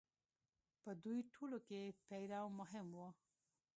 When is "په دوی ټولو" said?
0.81-1.57